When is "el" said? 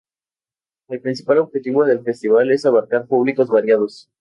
0.87-0.99